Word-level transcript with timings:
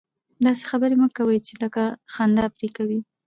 داسي 0.43 0.63
خبري 0.71 0.95
مه 1.01 1.07
کوئ! 1.17 1.37
چي 1.47 1.53
خلک 1.59 1.75
خندا 2.13 2.45
پر 2.57 2.65
کوي. 2.77 2.99